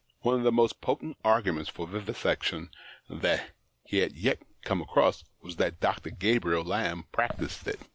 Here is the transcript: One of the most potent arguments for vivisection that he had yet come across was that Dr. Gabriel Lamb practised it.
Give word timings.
One 0.21 0.33
of 0.33 0.41
the 0.43 0.51
most 0.51 0.81
potent 0.81 1.17
arguments 1.23 1.69
for 1.69 1.85
vivisection 1.85 2.71
that 3.07 3.51
he 3.85 3.99
had 3.99 4.13
yet 4.13 4.41
come 4.63 4.81
across 4.81 5.23
was 5.43 5.57
that 5.57 5.79
Dr. 5.79 6.09
Gabriel 6.09 6.63
Lamb 6.63 7.03
practised 7.11 7.67
it. 7.67 7.79